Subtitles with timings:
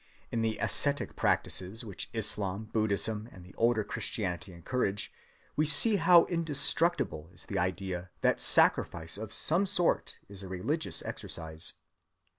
[0.31, 5.13] In the ascetic practices which Islam, Buddhism, and the older Christianity encourage
[5.55, 11.03] we see how indestructible is the idea that sacrifice of some sort is a religious
[11.03, 11.73] exercise.